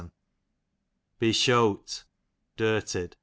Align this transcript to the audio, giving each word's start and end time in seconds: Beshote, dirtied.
Beshote, 1.21 2.05
dirtied. 2.57 3.17